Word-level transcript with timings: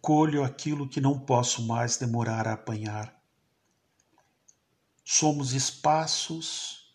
colho 0.00 0.42
aquilo 0.42 0.88
que 0.88 1.00
não 1.00 1.18
posso 1.18 1.66
mais 1.66 1.96
demorar 1.96 2.48
a 2.48 2.54
apanhar. 2.54 3.14
Somos 5.04 5.52
espaços 5.52 6.94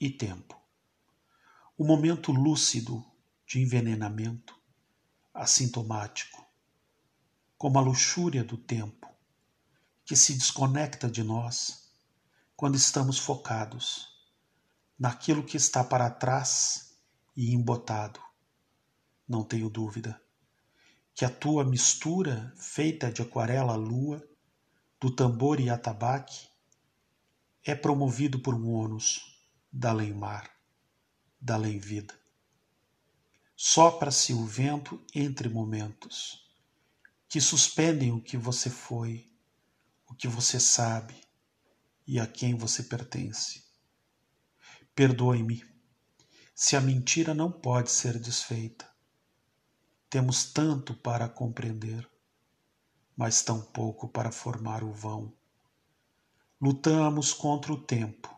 e 0.00 0.10
tempo. 0.10 0.58
O 1.76 1.84
momento 1.84 2.32
lúcido 2.32 3.04
de 3.46 3.60
envenenamento, 3.60 4.58
assintomático, 5.32 6.44
como 7.56 7.78
a 7.78 7.82
luxúria 7.82 8.42
do 8.42 8.56
tempo, 8.56 9.08
que 10.04 10.16
se 10.16 10.34
desconecta 10.34 11.08
de 11.08 11.22
nós 11.22 11.92
quando 12.56 12.76
estamos 12.76 13.18
focados 13.18 14.08
naquilo 14.98 15.44
que 15.44 15.56
está 15.56 15.84
para 15.84 16.10
trás 16.10 16.96
e 17.36 17.54
embotado. 17.54 18.20
Não 19.26 19.44
tenho 19.44 19.70
dúvida 19.70 20.20
que 21.14 21.24
a 21.24 21.30
tua 21.30 21.64
mistura 21.64 22.52
feita 22.56 23.12
de 23.12 23.22
aquarela 23.22 23.76
lua, 23.76 24.26
do 25.00 25.14
tambor 25.14 25.60
e 25.60 25.68
atabaque, 25.68 26.48
é 27.64 27.74
promovido 27.74 28.40
por 28.40 28.54
um 28.54 28.70
ônus 28.70 29.38
da 29.72 29.90
além-mar, 29.90 30.50
da 31.40 31.54
além-vida. 31.54 32.18
Sopra-se 33.54 34.32
o 34.32 34.44
vento 34.46 35.00
entre 35.14 35.48
momentos, 35.48 36.48
que 37.28 37.40
suspendem 37.40 38.12
o 38.12 38.22
que 38.22 38.36
você 38.36 38.70
foi, 38.70 39.30
o 40.06 40.14
que 40.14 40.26
você 40.26 40.58
sabe 40.58 41.14
e 42.06 42.18
a 42.18 42.26
quem 42.26 42.54
você 42.54 42.82
pertence. 42.82 43.64
Perdoe-me 44.94 45.62
se 46.54 46.76
a 46.76 46.80
mentira 46.80 47.32
não 47.34 47.52
pode 47.52 47.90
ser 47.90 48.18
desfeita 48.18 48.89
temos 50.10 50.44
tanto 50.44 50.92
para 50.92 51.28
compreender, 51.28 52.10
mas 53.16 53.42
tão 53.42 53.60
pouco 53.60 54.08
para 54.08 54.32
formar 54.32 54.82
o 54.82 54.92
vão. 54.92 55.32
Lutamos 56.60 57.32
contra 57.32 57.72
o 57.72 57.80
tempo, 57.80 58.28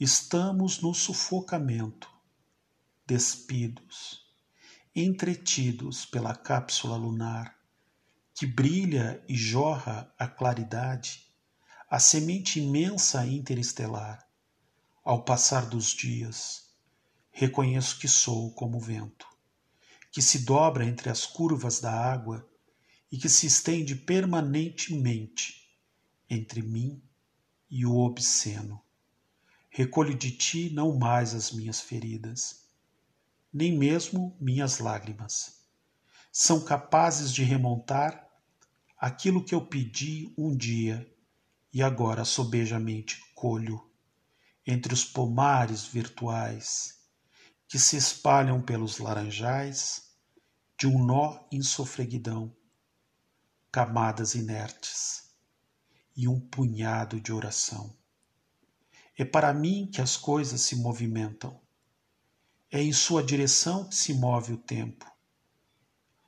estamos 0.00 0.80
no 0.80 0.94
sufocamento, 0.94 2.10
despidos, 3.06 4.26
entretidos 4.94 6.06
pela 6.06 6.34
cápsula 6.34 6.96
lunar, 6.96 7.54
que 8.32 8.46
brilha 8.46 9.22
e 9.28 9.36
jorra 9.36 10.10
a 10.18 10.26
claridade, 10.26 11.30
a 11.90 11.98
semente 11.98 12.60
imensa 12.60 13.26
interestelar. 13.26 14.26
Ao 15.04 15.22
passar 15.22 15.66
dos 15.66 15.88
dias, 15.88 16.70
reconheço 17.30 17.98
que 17.98 18.08
sou 18.08 18.54
como 18.54 18.78
o 18.78 18.80
vento 18.80 19.37
que 20.18 20.22
se 20.22 20.40
dobra 20.40 20.84
entre 20.84 21.10
as 21.10 21.24
curvas 21.24 21.78
da 21.78 21.92
água 21.92 22.44
e 23.08 23.16
que 23.16 23.28
se 23.28 23.46
estende 23.46 23.94
permanentemente 23.94 25.78
entre 26.28 26.60
mim 26.60 27.00
e 27.70 27.86
o 27.86 27.94
obsceno. 27.98 28.82
Recolho 29.70 30.18
de 30.18 30.32
ti 30.32 30.70
não 30.70 30.98
mais 30.98 31.34
as 31.34 31.52
minhas 31.52 31.80
feridas, 31.80 32.64
nem 33.52 33.78
mesmo 33.78 34.36
minhas 34.40 34.80
lágrimas. 34.80 35.60
São 36.32 36.64
capazes 36.64 37.32
de 37.32 37.44
remontar 37.44 38.28
aquilo 38.98 39.44
que 39.44 39.54
eu 39.54 39.64
pedi 39.64 40.34
um 40.36 40.56
dia 40.56 41.08
e 41.72 41.80
agora 41.80 42.24
sobejamente 42.24 43.22
colho 43.36 43.88
entre 44.66 44.92
os 44.92 45.04
pomares 45.04 45.84
virtuais 45.84 46.98
que 47.68 47.78
se 47.78 47.96
espalham 47.96 48.60
pelos 48.60 48.98
laranjais 48.98 50.07
de 50.78 50.86
um 50.86 51.04
nó 51.04 51.44
em 51.50 51.60
sofreguidão, 51.60 52.54
camadas 53.72 54.36
inertes 54.36 55.34
e 56.16 56.28
um 56.28 56.38
punhado 56.38 57.20
de 57.20 57.32
oração. 57.32 57.96
É 59.16 59.24
para 59.24 59.52
mim 59.52 59.90
que 59.92 60.00
as 60.00 60.16
coisas 60.16 60.60
se 60.60 60.76
movimentam. 60.76 61.60
É 62.70 62.80
em 62.80 62.92
sua 62.92 63.24
direção 63.24 63.88
que 63.88 63.96
se 63.96 64.14
move 64.14 64.52
o 64.52 64.56
tempo. 64.56 65.04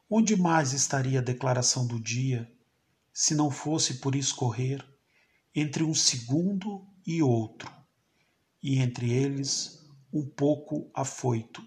Onde 0.08 0.34
mais 0.34 0.72
estaria 0.72 1.20
a 1.20 1.22
declaração 1.22 1.86
do 1.86 2.00
dia 2.00 2.52
se 3.12 3.36
não 3.36 3.52
fosse 3.52 4.00
por 4.00 4.16
escorrer 4.16 4.84
entre 5.54 5.84
um 5.84 5.94
segundo 5.94 6.84
e 7.06 7.22
outro, 7.22 7.70
e 8.60 8.80
entre 8.80 9.12
eles 9.12 9.88
um 10.12 10.28
pouco 10.28 10.90
afoito 10.92 11.64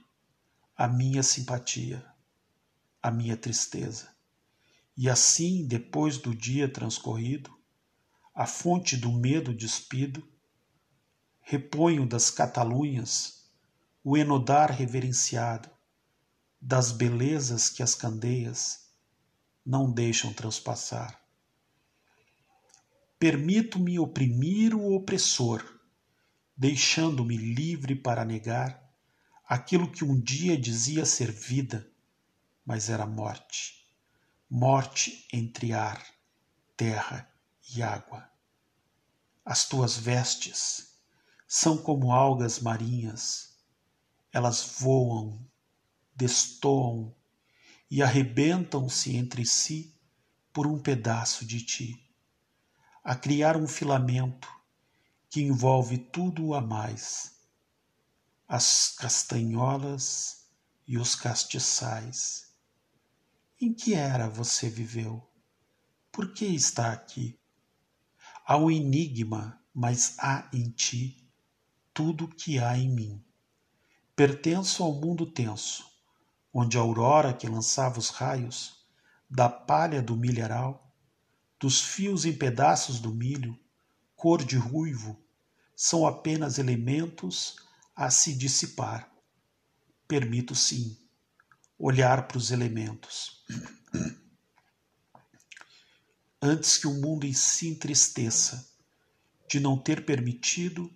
a 0.75 0.85
minha 0.85 1.23
simpatia, 1.23 2.12
a 3.03 3.11
minha 3.11 3.35
tristeza. 3.35 4.07
E 4.95 5.09
assim, 5.09 5.67
depois 5.67 6.17
do 6.17 6.33
dia 6.33 6.71
transcorrido, 6.71 7.53
a 8.33 8.47
fonte 8.47 8.95
do 8.95 9.11
medo 9.11 9.53
despido, 9.53 10.25
reponho 11.41 12.07
das 12.07 12.31
catalunhas 12.31 13.51
o 14.03 14.17
enodar 14.17 14.71
reverenciado 14.71 15.69
das 16.59 16.91
belezas 16.93 17.69
que 17.69 17.83
as 17.83 17.93
candeias 17.93 18.89
não 19.65 19.91
deixam 19.91 20.33
transpassar. 20.33 21.21
Permito-me 23.19 23.99
oprimir 23.99 24.73
o 24.73 24.93
opressor 24.93 25.63
deixando-me 26.55 27.35
livre 27.35 27.95
para 27.95 28.23
negar 28.23 28.81
aquilo 29.45 29.91
que 29.91 30.05
um 30.05 30.19
dia 30.19 30.57
dizia 30.57 31.05
ser 31.05 31.31
vida, 31.31 31.89
mas 32.65 32.89
era 32.89 33.05
morte. 33.05 33.87
Morte 34.49 35.27
entre 35.31 35.73
ar, 35.73 36.05
terra 36.77 37.29
e 37.75 37.81
água. 37.81 38.29
As 39.45 39.67
tuas 39.67 39.97
vestes 39.97 40.99
são 41.47 41.77
como 41.77 42.11
algas 42.11 42.59
marinhas, 42.59 43.57
elas 44.31 44.77
voam, 44.79 45.45
destoam 46.15 47.15
e 47.89 48.01
arrebentam-se 48.01 49.15
entre 49.15 49.45
si 49.45 49.95
por 50.51 50.65
um 50.65 50.79
pedaço 50.79 51.45
de 51.45 51.61
ti, 51.63 52.09
a 53.03 53.15
criar 53.15 53.57
um 53.57 53.67
filamento 53.67 54.47
que 55.29 55.41
envolve 55.41 55.97
tudo 55.97 56.53
a 56.53 56.61
mais, 56.61 57.35
as 58.47 58.95
castanholas 58.97 60.47
e 60.87 60.97
os 60.97 61.15
castiçais. 61.15 62.52
Em 63.65 63.73
que 63.73 63.93
era 63.93 64.27
você 64.27 64.69
viveu? 64.69 65.25
Por 66.11 66.33
que 66.33 66.43
está 66.43 66.91
aqui? 66.91 67.39
Há 68.45 68.57
um 68.57 68.69
enigma, 68.69 69.57
mas 69.73 70.17
há 70.19 70.49
em 70.51 70.69
ti 70.69 71.25
tudo 71.93 72.27
que 72.27 72.59
há 72.59 72.77
em 72.77 72.89
mim. 72.89 73.23
Pertenço 74.17 74.83
ao 74.83 74.91
mundo 74.91 75.25
tenso, 75.25 75.89
onde 76.53 76.77
a 76.77 76.81
aurora 76.81 77.33
que 77.33 77.47
lançava 77.47 77.99
os 77.99 78.09
raios 78.09 78.85
da 79.29 79.47
palha 79.47 80.01
do 80.01 80.17
milharal, 80.17 80.93
dos 81.57 81.79
fios 81.79 82.25
em 82.25 82.33
pedaços 82.33 82.99
do 82.99 83.13
milho, 83.13 83.57
cor 84.13 84.43
de 84.43 84.57
ruivo, 84.57 85.17
são 85.73 86.05
apenas 86.05 86.57
elementos 86.57 87.55
a 87.95 88.09
se 88.09 88.33
dissipar. 88.33 89.09
Permito 90.05 90.53
sim 90.53 91.01
olhar 91.85 92.29
para 92.29 92.37
os 92.37 92.49
elementos. 92.49 93.43
Antes 96.41 96.77
que 96.77 96.87
o 96.87 96.93
mundo 96.93 97.25
em 97.25 97.33
si 97.33 97.67
entristeça 97.67 98.73
de 99.49 99.59
não 99.59 99.77
ter 99.77 100.05
permitido 100.05 100.89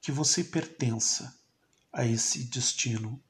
que 0.00 0.12
você 0.12 0.44
pertença 0.44 1.36
a 1.92 2.06
esse 2.06 2.44
destino. 2.44 3.20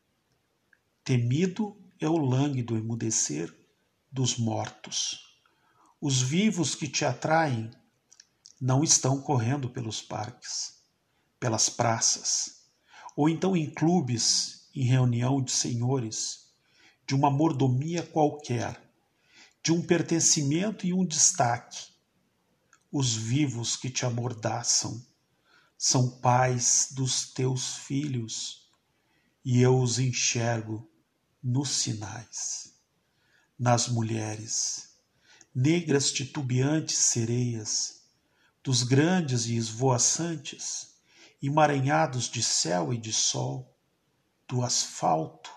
Temido 1.03 1.82
é 1.99 2.06
o 2.06 2.19
lânguido 2.19 2.76
emudecer 2.76 3.50
dos 4.12 4.37
mortos. 4.37 5.40
Os 5.99 6.20
vivos 6.20 6.75
que 6.75 6.87
te 6.87 7.06
atraem 7.06 7.70
não 8.61 8.85
estão 8.85 9.23
correndo 9.23 9.70
pelos 9.70 10.02
parques, 10.02 10.85
pelas 11.38 11.70
praças, 11.70 12.67
ou 13.17 13.31
então 13.31 13.56
em 13.56 13.73
clubes, 13.73 14.69
em 14.75 14.85
reunião 14.85 15.43
de 15.43 15.52
senhores, 15.52 16.50
de 17.11 17.15
uma 17.17 17.29
mordomia 17.29 18.05
qualquer, 18.05 18.81
de 19.65 19.73
um 19.73 19.83
pertencimento 19.83 20.87
e 20.87 20.93
um 20.93 21.05
destaque. 21.05 21.89
Os 22.93 23.17
vivos 23.17 23.75
que 23.75 23.91
te 23.91 24.07
amordaçam 24.07 25.05
são 25.77 26.21
pais 26.21 26.87
dos 26.93 27.33
teus 27.33 27.79
filhos, 27.79 28.71
e 29.45 29.61
eu 29.61 29.81
os 29.81 29.99
enxergo 29.99 30.89
nos 31.43 31.71
sinais, 31.71 32.77
nas 33.59 33.89
mulheres, 33.89 34.91
negras 35.53 36.12
titubeantes 36.12 36.97
sereias, 36.97 38.03
dos 38.62 38.85
grandes 38.85 39.47
e 39.47 39.57
esvoaçantes, 39.57 40.95
emaranhados 41.43 42.31
de 42.31 42.41
céu 42.41 42.95
e 42.95 42.97
de 42.97 43.12
sol, 43.12 43.77
do 44.47 44.62
asfalto, 44.62 45.51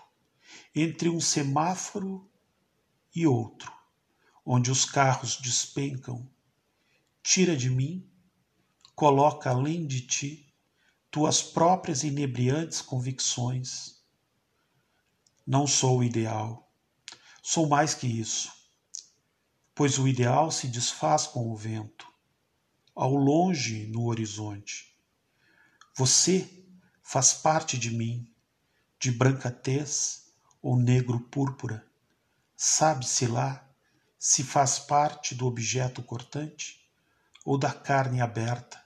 entre 0.74 1.08
um 1.08 1.20
semáforo 1.20 2.28
e 3.14 3.26
outro, 3.26 3.72
onde 4.44 4.70
os 4.70 4.84
carros 4.84 5.36
despencam, 5.36 6.28
tira 7.22 7.56
de 7.56 7.70
mim, 7.70 8.10
coloca 8.94 9.50
além 9.50 9.86
de 9.86 10.00
ti 10.00 10.52
tuas 11.10 11.40
próprias 11.40 12.02
inebriantes 12.02 12.80
convicções. 12.80 14.02
Não 15.46 15.66
sou 15.66 15.98
o 15.98 16.04
ideal, 16.04 16.72
sou 17.40 17.68
mais 17.68 17.94
que 17.94 18.06
isso, 18.08 18.52
pois 19.74 19.98
o 19.98 20.08
ideal 20.08 20.50
se 20.50 20.66
desfaz 20.66 21.26
com 21.26 21.50
o 21.52 21.56
vento, 21.56 22.12
ao 22.94 23.14
longe 23.14 23.86
no 23.86 24.06
horizonte. 24.06 24.98
Você 25.96 26.66
faz 27.00 27.32
parte 27.32 27.78
de 27.78 27.90
mim, 27.90 28.28
de 28.98 29.12
branca 29.12 29.50
tez 29.50 30.23
ou 30.64 30.78
negro 30.78 31.20
púrpura. 31.20 31.86
Sabe-se 32.56 33.26
lá 33.26 33.68
se 34.18 34.42
faz 34.42 34.78
parte 34.78 35.34
do 35.34 35.46
objeto 35.46 36.02
cortante 36.02 36.90
ou 37.44 37.58
da 37.58 37.70
carne 37.70 38.22
aberta. 38.22 38.82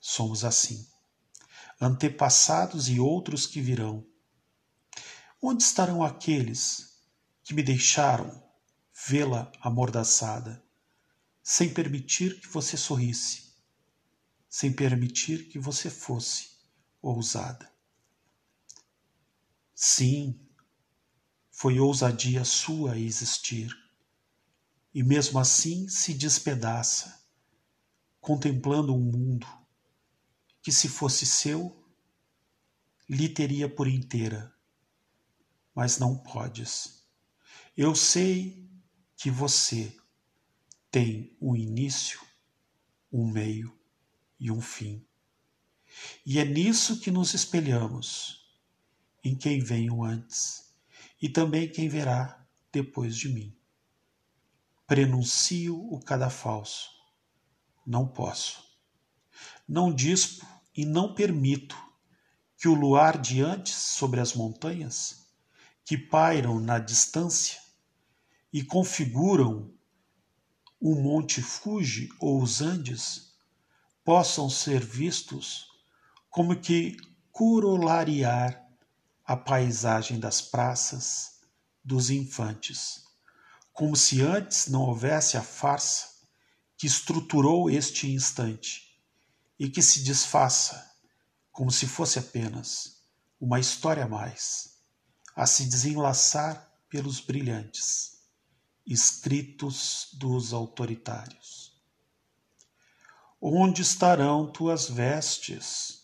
Somos 0.00 0.44
assim 0.44 0.86
antepassados 1.80 2.88
e 2.88 3.00
outros 3.00 3.44
que 3.44 3.60
virão. 3.60 4.06
Onde 5.42 5.64
estarão 5.64 6.04
aqueles 6.04 7.00
que 7.42 7.52
me 7.52 7.62
deixaram 7.62 8.40
vê-la 9.06 9.50
amordaçada, 9.60 10.62
sem 11.42 11.74
permitir 11.74 12.40
que 12.40 12.46
você 12.46 12.76
sorrisse, 12.76 13.52
sem 14.48 14.72
permitir 14.72 15.48
que 15.48 15.58
você 15.58 15.90
fosse 15.90 16.50
ousada? 17.02 17.68
Sim, 19.74 20.47
foi 21.60 21.80
ousadia 21.80 22.44
sua 22.44 22.96
existir, 22.96 23.76
e 24.94 25.02
mesmo 25.02 25.40
assim 25.40 25.88
se 25.88 26.14
despedaça, 26.14 27.20
contemplando 28.20 28.94
um 28.94 29.00
mundo 29.00 29.44
que 30.62 30.70
se 30.70 30.88
fosse 30.88 31.26
seu, 31.26 31.84
lhe 33.08 33.28
teria 33.28 33.68
por 33.68 33.88
inteira. 33.88 34.54
Mas 35.74 35.98
não 35.98 36.16
podes. 36.16 37.04
Eu 37.76 37.92
sei 37.92 38.70
que 39.16 39.28
você 39.28 39.92
tem 40.92 41.36
um 41.40 41.56
início, 41.56 42.20
um 43.12 43.28
meio 43.28 43.76
e 44.38 44.48
um 44.48 44.60
fim. 44.60 45.04
E 46.24 46.38
é 46.38 46.44
nisso 46.44 47.00
que 47.00 47.10
nos 47.10 47.34
espelhamos, 47.34 48.48
em 49.24 49.36
quem 49.36 49.58
veio 49.58 50.04
antes 50.04 50.67
e 51.20 51.28
também 51.28 51.70
quem 51.70 51.88
verá 51.88 52.46
depois 52.72 53.16
de 53.16 53.28
mim. 53.28 53.56
Prenuncio 54.86 55.76
o 55.92 56.00
cadafalso. 56.00 56.90
Não 57.86 58.06
posso. 58.06 58.62
Não 59.66 59.92
dispo 59.92 60.46
e 60.74 60.84
não 60.84 61.14
permito 61.14 61.76
que 62.56 62.68
o 62.68 62.74
luar 62.74 63.18
de 63.18 63.40
antes 63.40 63.74
sobre 63.74 64.20
as 64.20 64.34
montanhas, 64.34 65.26
que 65.84 65.96
pairam 65.96 66.60
na 66.60 66.78
distância 66.78 67.60
e 68.52 68.62
configuram 68.62 69.72
o 70.80 70.94
Monte 70.94 71.42
Fuji 71.42 72.08
ou 72.20 72.42
os 72.42 72.60
Andes, 72.60 73.32
possam 74.04 74.48
ser 74.48 74.84
vistos 74.84 75.66
como 76.30 76.58
que 76.60 76.96
corolariar 77.30 78.67
a 79.28 79.36
paisagem 79.36 80.18
das 80.18 80.40
praças, 80.40 81.40
dos 81.84 82.08
infantes, 82.08 83.04
como 83.74 83.94
se 83.94 84.22
antes 84.22 84.68
não 84.68 84.80
houvesse 84.80 85.36
a 85.36 85.42
farsa 85.42 86.08
que 86.78 86.86
estruturou 86.86 87.68
este 87.68 88.10
instante 88.10 88.98
e 89.58 89.68
que 89.68 89.82
se 89.82 90.02
desfaça 90.02 90.96
como 91.52 91.70
se 91.70 91.86
fosse 91.86 92.18
apenas 92.18 93.02
uma 93.38 93.60
história 93.60 94.04
a 94.04 94.08
mais, 94.08 94.78
a 95.36 95.46
se 95.46 95.66
desenlaçar 95.66 96.66
pelos 96.88 97.20
brilhantes, 97.20 98.22
escritos 98.86 100.08
dos 100.14 100.54
autoritários. 100.54 101.78
Onde 103.38 103.82
estarão 103.82 104.50
tuas 104.50 104.88
vestes, 104.88 105.97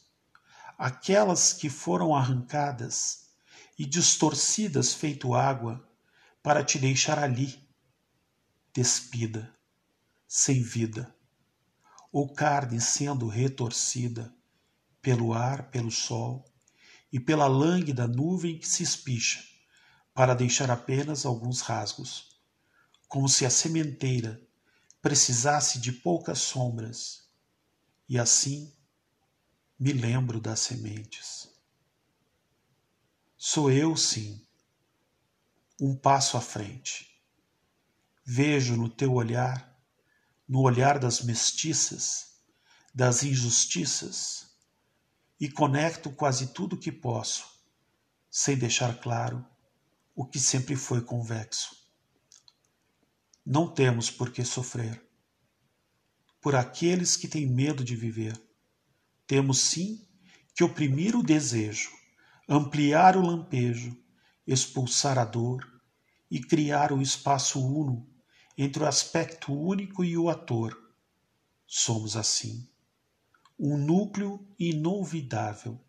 aquelas 0.79 1.53
que 1.53 1.69
foram 1.69 2.15
arrancadas 2.15 3.31
e 3.79 3.85
distorcidas 3.85 4.95
feito 4.95 5.35
água 5.35 5.87
para 6.43 6.65
te 6.65 6.79
deixar 6.79 7.19
ali, 7.19 7.67
despida, 8.73 9.55
sem 10.29 10.63
vida? 10.63 11.15
ou 12.15 12.33
carne 12.33 12.81
sendo 12.81 13.27
retorcida 13.27 14.33
pelo 15.03 15.35
ar, 15.35 15.69
pelo 15.73 15.91
sol 15.91 16.45
e 17.13 17.19
pela 17.19 17.49
lânguida 17.49 18.07
nuvem 18.07 18.57
que 18.57 18.69
se 18.69 18.85
espicha, 18.85 19.43
para 20.15 20.33
deixar 20.33 20.71
apenas 20.71 21.27
alguns 21.27 21.61
rasgos, 21.61 22.39
como 23.09 23.29
se 23.29 23.45
a 23.45 23.51
sementeira 23.51 24.41
precisasse 25.03 25.81
de 25.81 25.91
poucas 25.91 26.39
sombras, 26.39 27.29
e 28.09 28.17
assim 28.17 28.73
me 29.79 29.93
lembro 29.93 30.41
das 30.41 30.61
sementes. 30.61 31.49
Sou 33.37 33.71
eu, 33.71 33.97
sim, 33.97 34.45
um 35.81 35.95
passo 35.95 36.37
à 36.37 36.41
frente. 36.41 37.21
Vejo 38.25 38.77
no 38.77 38.89
teu 38.89 39.13
olhar 39.13 39.75
no 40.47 40.61
olhar 40.61 40.99
das 40.99 41.23
mestiças, 41.23 42.35
das 42.95 43.23
injustiças, 43.23 44.47
e 45.41 45.51
conecto 45.51 46.11
quase 46.11 46.49
tudo 46.49 46.79
que 46.79 46.93
posso, 46.93 47.45
sem 48.31 48.57
deixar 48.57 49.01
claro 49.01 49.45
o 50.15 50.25
que 50.25 50.39
sempre 50.39 50.77
foi 50.77 51.01
convexo. 51.03 51.89
Não 53.45 53.69
temos 53.69 54.11
por 54.11 54.31
que 54.31 54.45
sofrer. 54.45 55.03
Por 56.41 56.55
aqueles 56.55 57.17
que 57.17 57.27
têm 57.27 57.47
medo 57.47 57.83
de 57.83 57.97
viver, 57.97 58.41
temos 59.27 59.59
sim 59.59 60.07
que 60.55 60.63
oprimir 60.63 61.17
o 61.17 61.23
desejo, 61.23 61.91
ampliar 62.49 63.17
o 63.17 63.27
lampejo, 63.27 63.97
expulsar 64.47 65.19
a 65.19 65.25
dor 65.25 65.65
e 66.31 66.41
criar 66.41 66.93
o 66.93 67.01
espaço 67.01 67.65
uno 67.65 68.09
entre 68.57 68.83
o 68.83 68.87
aspecto 68.87 69.53
único 69.53 70.05
e 70.05 70.17
o 70.17 70.29
ator. 70.29 70.79
Somos 71.67 72.17
assim, 72.17 72.69
um 73.59 73.77
núcleo 73.77 74.47
inolvidável, 74.59 75.81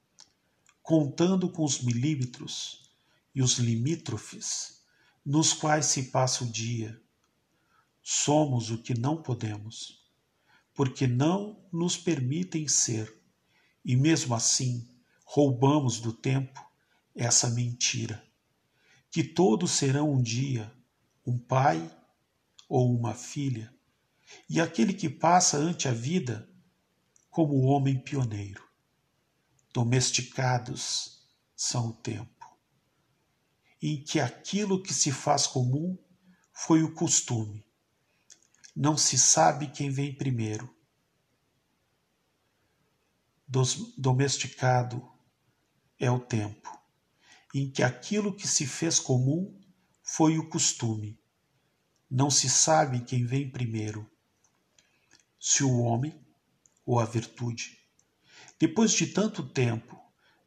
contando 0.81 1.49
com 1.49 1.63
os 1.63 1.81
milímetros 1.81 2.91
e 3.33 3.41
os 3.41 3.57
limítrofes 3.57 4.83
nos 5.25 5.51
quais 5.53 5.87
se 5.87 6.03
passa 6.03 6.43
o 6.43 6.51
dia. 6.51 7.01
Somos 8.01 8.69
o 8.69 8.77
que 8.77 8.93
não 8.93 9.21
podemos, 9.21 10.05
porque 10.73 11.07
não 11.07 11.67
nos 11.71 11.97
permitem 11.97 12.67
ser, 12.67 13.11
e 13.85 13.95
mesmo 13.95 14.35
assim 14.35 14.89
roubamos 15.23 16.01
do 16.01 16.11
tempo 16.11 16.65
essa 17.15 17.49
mentira, 17.49 18.21
que 19.09 19.23
todos 19.23 19.71
serão 19.71 20.11
um 20.11 20.21
dia 20.21 20.75
um 21.25 21.39
pai 21.39 21.89
ou 22.69 22.95
uma 22.95 23.13
filha, 23.13 23.73
e 24.49 24.61
aquele 24.61 24.93
que 24.93 25.09
passa 25.09 25.57
ante 25.57 25.87
a 25.87 25.91
vida 25.91 26.47
como 27.29 27.61
homem 27.61 27.99
pioneiro. 27.99 28.63
Domesticados 29.73 31.27
são 31.55 31.89
o 31.89 31.93
tempo, 31.93 32.45
em 33.81 34.01
que 34.01 34.19
aquilo 34.19 34.81
que 34.81 34.93
se 34.93 35.11
faz 35.11 35.47
comum 35.47 35.97
foi 36.53 36.83
o 36.83 36.93
costume. 36.93 37.65
Não 38.75 38.97
se 38.97 39.17
sabe 39.17 39.67
quem 39.71 39.89
vem 39.89 40.13
primeiro. 40.13 40.74
Domesticado 43.47 45.07
é 45.99 46.09
o 46.09 46.19
tempo, 46.19 46.69
em 47.53 47.69
que 47.71 47.83
aquilo 47.83 48.35
que 48.35 48.47
se 48.47 48.65
fez 48.65 48.99
comum 48.99 49.59
foi 50.03 50.37
o 50.37 50.49
costume 50.49 51.19
não 52.09 52.29
se 52.29 52.49
sabe 52.49 53.01
quem 53.01 53.25
vem 53.25 53.49
primeiro, 53.49 54.09
se 55.39 55.63
o 55.63 55.79
homem 55.79 56.17
ou 56.85 56.99
a 56.99 57.05
virtude. 57.05 57.77
Depois 58.59 58.93
de 58.93 59.07
tanto 59.07 59.47
tempo 59.49 59.99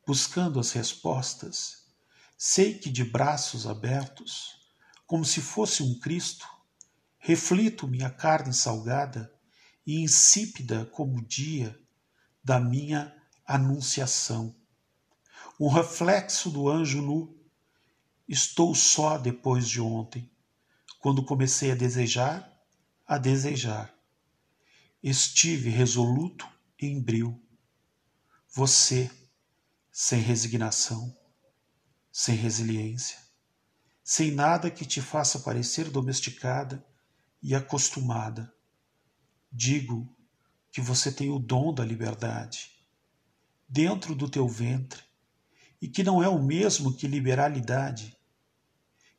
buscando 0.07 0.59
as 0.59 0.73
respostas, 0.73 1.87
sei 2.37 2.79
que 2.79 2.91
de 2.91 3.05
braços 3.05 3.67
abertos, 3.67 4.55
como 5.07 5.25
se 5.25 5.43
fosse 5.43 5.83
um 5.83 5.99
Cristo, 5.99 6.47
reflito 7.19 7.87
minha 7.87 8.09
carne 8.09 8.55
salgada 8.55 9.33
e 9.87 10.01
insípida 10.01 10.87
como 10.87 11.19
o 11.19 11.27
dia 11.27 11.79
da 12.43 12.61
minha 12.61 13.15
anunciação. 13.47 14.55
Um 15.59 15.69
reflexo 15.69 16.51
do 16.51 16.69
anjo 16.69 17.03
nu, 17.03 17.37
estou 18.29 18.75
só 18.75 19.19
depois 19.19 19.69
de 19.69 19.81
ontem 19.81 20.31
quando 20.99 21.25
comecei 21.25 21.71
a 21.71 21.75
desejar, 21.75 22.53
a 23.07 23.19
desejar. 23.19 23.95
Estive 25.03 25.71
resoluto 25.71 26.47
em 26.79 27.01
bril. 27.01 27.41
Você, 28.53 29.11
sem 29.93 30.21
resignação, 30.21 31.17
sem 32.11 32.35
resiliência, 32.35 33.19
sem 34.03 34.33
nada 34.33 34.71
que 34.71 34.85
te 34.85 35.01
faça 35.01 35.41
parecer 35.41 35.89
domesticada 35.91 36.85
e 37.43 37.55
acostumada. 37.55 38.53
Digo 39.53 40.15
que 40.71 40.81
você 40.81 41.11
tem 41.11 41.31
o 41.31 41.39
dom 41.39 41.73
da 41.73 41.85
liberdade 41.85 42.71
dentro 43.69 44.15
do 44.15 44.29
teu 44.29 44.49
ventre 44.49 45.03
e 45.81 45.89
que 45.89 46.03
não 46.03 46.23
é 46.23 46.29
o 46.29 46.43
mesmo 46.43 46.97
que 46.97 47.07
liberalidade, 47.07 48.17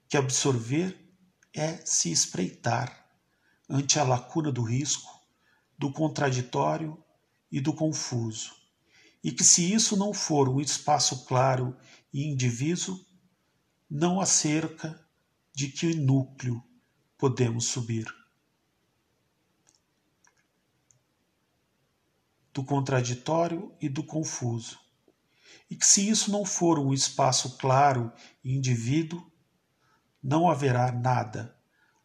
que 0.08 0.18
absorver 0.18 0.98
é 1.54 1.78
se 1.86 2.12
espreitar 2.12 3.08
ante 3.70 4.00
a 4.00 4.04
lacuna 4.04 4.52
do 4.52 4.64
risco, 4.64 5.10
do 5.78 5.92
contraditório 5.92 7.02
e 7.52 7.62
do 7.62 7.74
confuso, 7.74 8.54
e 9.24 9.32
que 9.32 9.44
se 9.44 9.72
isso 9.72 9.96
não 9.96 10.14
for 10.14 10.50
um 10.50 10.60
espaço 10.60 11.26
claro 11.26 11.76
e 12.12 12.26
indiviso, 12.26 13.06
não 13.90 14.20
há 14.20 14.26
cerca 14.26 15.00
de 15.54 15.70
que 15.70 15.96
núcleo 15.96 16.64
podemos 17.18 17.66
subir. 17.66 18.19
Do 22.54 22.64
contraditório 22.64 23.74
e 23.80 23.88
do 23.88 24.04
confuso. 24.04 24.80
E 25.70 25.76
que 25.76 25.86
se 25.86 26.10
isso 26.10 26.32
não 26.32 26.46
for 26.46 26.80
um 26.80 26.94
espaço 26.94 27.58
claro 27.58 28.12
e 28.44 28.56
indivíduo, 28.56 29.30
não 30.22 30.50
haverá 30.50 30.92
nada 30.92 31.56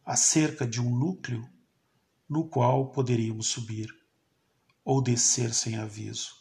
acerca 0.05 0.67
de 0.67 0.79
um 0.79 0.95
núcleo 0.95 1.49
no 2.29 2.47
qual 2.47 2.91
poderíamos 2.91 3.47
subir 3.47 3.89
ou 4.83 5.01
descer 5.01 5.53
sem 5.53 5.77
aviso. 5.77 6.35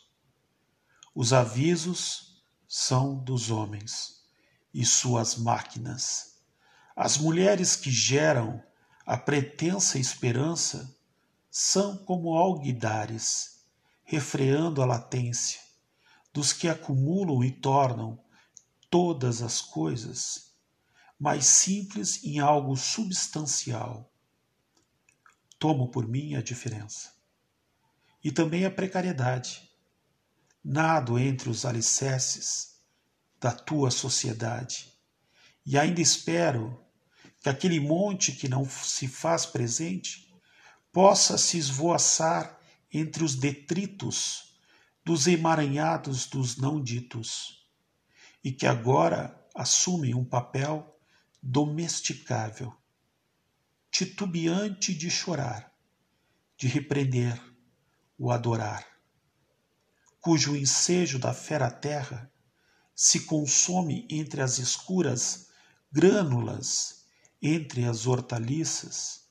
Os 1.15 1.33
avisos 1.33 2.43
são 2.69 3.17
dos 3.17 3.51
homens 3.51 4.25
e 4.73 4.85
suas 4.85 5.37
máquinas. 5.37 6.43
As 6.97 7.17
mulheres 7.17 7.77
que 7.77 7.91
geram 7.91 8.63
a 9.07 9.17
pretensa 9.17 9.99
esperança 9.99 10.97
são 11.51 11.97
como 11.99 12.35
alguidares, 12.35 13.54
refreando 14.05 14.83
a 14.83 14.87
latência 14.87 15.61
dos 16.33 16.53
que 16.53 16.69
acumulam 16.69 17.45
e 17.45 17.51
tornam 17.51 18.23
todas 18.91 19.41
as 19.41 19.61
coisas 19.61 20.53
mais 21.19 21.47
simples 21.47 22.23
em 22.25 22.41
algo 22.41 22.77
substancial. 22.77 24.13
Tomo 25.59 25.91
por 25.91 26.09
mim 26.09 26.35
a 26.35 26.43
diferença. 26.43 27.13
E 28.23 28.33
também 28.33 28.65
a 28.65 28.71
precariedade. 28.71 29.71
Nado 30.63 31.19
entre 31.19 31.49
os 31.49 31.65
alicerces 31.65 32.81
da 33.41 33.53
tua 33.53 33.91
sociedade. 33.91 34.93
E 35.65 35.79
ainda 35.79 36.01
espero 36.01 36.85
que 37.41 37.49
aquele 37.49 37.79
monte 37.79 38.33
que 38.33 38.49
não 38.49 38.69
se 38.69 39.07
faz 39.07 39.47
presente 39.47 40.35
possa 40.93 41.39
se 41.39 41.59
esvoaçar 41.59 42.59
entre 42.95 43.25
os 43.25 43.35
detritos 43.35 44.55
dos 45.05 45.27
emaranhados 45.27 46.27
dos 46.27 46.57
não 46.57 46.81
ditos, 46.81 47.69
e 48.43 48.53
que 48.53 48.67
agora 48.67 49.45
assumem 49.55 50.15
um 50.15 50.25
papel 50.25 50.99
domesticável, 51.43 52.75
titubeante 53.91 54.95
de 54.95 55.11
chorar, 55.11 55.75
de 56.57 56.69
repreender, 56.69 57.39
o 58.17 58.31
adorar, 58.31 58.87
cujo 60.21 60.57
ensejo 60.57 61.19
da 61.19 61.35
fera 61.35 61.69
terra 61.71 62.33
se 62.95 63.25
consome 63.25 64.07
entre 64.09 64.41
as 64.41 64.59
escuras 64.59 65.49
grânulas, 65.91 67.05
entre 67.43 67.85
as 67.85 68.07
hortaliças, 68.07 69.25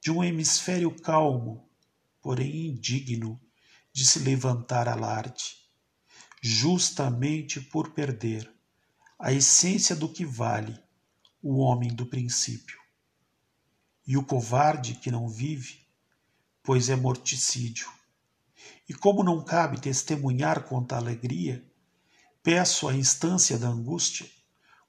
de 0.00 0.10
um 0.10 0.22
hemisfério 0.22 0.94
calmo, 0.94 1.65
porém 2.26 2.66
indigno 2.66 3.40
de 3.92 4.04
se 4.04 4.18
levantar 4.18 4.88
alarde, 4.88 5.58
justamente 6.42 7.60
por 7.60 7.92
perder 7.92 8.52
a 9.16 9.32
essência 9.32 9.94
do 9.94 10.12
que 10.12 10.26
vale 10.26 10.76
o 11.40 11.58
homem 11.58 11.94
do 11.94 12.04
princípio. 12.04 12.80
E 14.04 14.16
o 14.16 14.24
covarde 14.24 14.94
que 14.94 15.08
não 15.08 15.28
vive, 15.28 15.86
pois 16.64 16.88
é 16.88 16.96
morticídio. 16.96 17.88
E 18.88 18.92
como 18.92 19.22
não 19.22 19.44
cabe 19.44 19.80
testemunhar 19.80 20.64
quanta 20.64 20.96
alegria, 20.96 21.64
peço 22.42 22.88
à 22.88 22.96
instância 22.96 23.56
da 23.56 23.68
angústia 23.68 24.28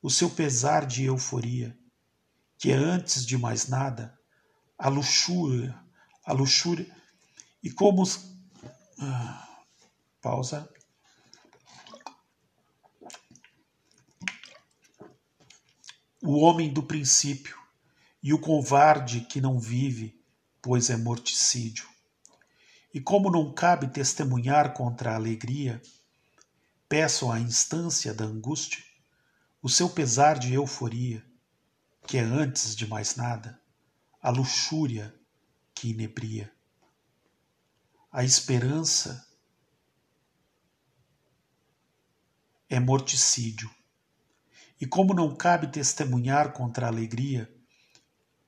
o 0.02 0.10
seu 0.10 0.32
pesar 0.32 0.88
de 0.88 1.04
euforia, 1.04 1.78
que 2.58 2.72
é 2.72 2.76
antes 2.76 3.24
de 3.24 3.38
mais 3.38 3.68
nada 3.68 4.18
a 4.76 4.90
luxúria, 4.90 5.80
a 6.26 6.34
luxúria, 6.34 6.97
e 7.68 7.72
como 7.72 8.02
ah, 8.98 9.60
pausa 10.22 10.70
o 16.24 16.38
homem 16.38 16.72
do 16.72 16.82
princípio 16.82 17.58
e 18.24 18.34
o 18.34 18.40
covarde 18.40 19.20
que 19.22 19.42
não 19.42 19.60
vive, 19.60 20.18
pois 20.62 20.90
é 20.90 20.96
morticídio. 20.96 21.90
E 22.94 23.02
como 23.02 23.30
não 23.30 23.54
cabe 23.54 23.90
testemunhar 23.90 24.74
contra 24.74 25.12
a 25.12 25.16
alegria, 25.16 25.82
peço 26.88 27.30
à 27.30 27.38
instância 27.38 28.14
da 28.14 28.24
angústia 28.24 28.82
o 29.62 29.68
seu 29.68 29.90
pesar 29.90 30.40
de 30.40 30.54
euforia, 30.54 31.22
que 32.08 32.18
é 32.18 32.22
antes 32.22 32.74
de 32.78 32.88
mais 32.88 33.18
nada 33.18 33.62
a 34.22 34.30
luxúria 34.30 35.14
que 35.76 35.90
inebria. 35.90 36.57
A 38.12 38.24
esperança 38.24 39.28
é 42.70 42.80
morticídio. 42.80 43.70
E 44.80 44.86
como 44.86 45.14
não 45.14 45.36
cabe 45.36 45.68
testemunhar 45.68 46.54
contra 46.54 46.86
a 46.86 46.90
alegria, 46.90 47.54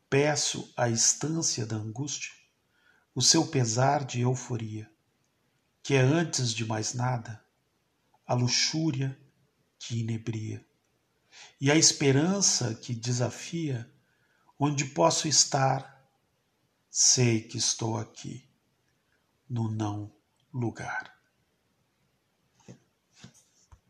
peço 0.09 0.71
à 0.77 0.89
estância 0.89 1.65
da 1.65 1.75
angústia 1.75 2.33
o 3.13 3.21
seu 3.21 3.47
pesar 3.47 4.05
de 4.05 4.21
euforia, 4.21 4.89
que 5.83 5.93
é 5.93 5.99
antes 5.99 6.53
de 6.53 6.65
mais 6.65 6.93
nada 6.93 7.43
a 8.25 8.33
luxúria 8.33 9.19
que 9.77 9.99
inebria, 9.99 10.65
e 11.59 11.71
a 11.71 11.75
esperança 11.75 12.75
que 12.75 12.93
desafia, 12.93 13.91
onde 14.57 14.85
posso 14.85 15.27
estar, 15.27 16.07
sei 16.89 17.41
que 17.41 17.57
estou 17.57 17.97
aqui, 17.97 18.48
no 19.49 19.69
não 19.69 20.11
lugar. 20.53 21.18